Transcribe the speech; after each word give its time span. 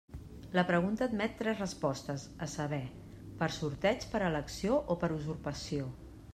La 0.59 0.61
pregunta 0.69 1.03
admet 1.09 1.35
tres 1.41 1.59
respostes, 1.59 2.25
a 2.45 2.49
saber, 2.55 2.81
per 3.43 3.53
sorteig, 3.61 4.09
per 4.15 4.25
elecció 4.33 4.81
o 4.97 5.01
per 5.05 5.15
usurpació. 5.21 5.91